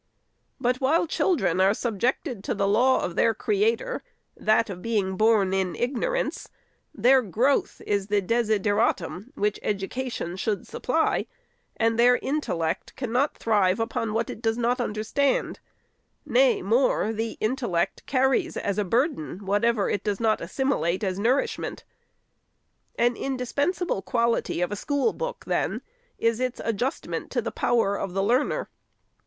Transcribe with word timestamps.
But 0.59 0.77
while 0.81 1.05
children 1.05 1.61
are 1.61 1.75
subjected 1.75 2.43
to 2.45 2.55
the 2.55 2.67
law 2.67 3.03
of 3.03 3.15
their 3.15 3.35
Creator, 3.35 4.01
that 4.35 4.67
of 4.67 4.81
being 4.81 5.15
born 5.15 5.53
in 5.53 5.75
ignorance, 5.75 6.49
their 6.91 7.21
growth 7.21 7.83
is 7.85 8.07
the 8.07 8.19
desid 8.19 8.63
eratum, 8.63 9.27
which 9.35 9.59
Education 9.61 10.37
should 10.37 10.65
supply, 10.65 11.27
and 11.77 11.99
their 11.99 12.17
intel 12.17 12.57
lect 12.57 12.95
cannot 12.95 13.37
thrive 13.37 13.79
upon 13.79 14.11
what 14.11 14.31
it 14.31 14.41
does 14.41 14.57
not 14.57 14.81
understand;— 14.81 15.59
nay, 16.25 16.63
more, 16.63 17.13
the 17.13 17.37
intellect 17.39 18.01
carries 18.07 18.57
as 18.57 18.79
a 18.79 18.83
burden 18.83 19.45
whatever 19.45 19.87
it 19.87 20.01
SECOND 20.03 20.17
ANNUAL 20.25 20.33
EEPORT. 20.33 20.39
537 20.97 20.97
does 20.97 20.99
not 20.99 21.01
assimilate 21.03 21.03
as 21.03 21.19
nourishment. 21.19 21.83
An 22.97 23.15
indispensable 23.15 24.01
quality 24.01 24.61
of 24.61 24.71
a 24.71 24.75
school 24.75 25.13
book, 25.13 25.43
then, 25.45 25.83
is 26.17 26.39
its 26.39 26.59
adjustment 26.65 27.29
to 27.29 27.39
the 27.39 27.51
power 27.51 27.95
of 27.95 28.13
the 28.13 28.23
learner. 28.23 28.67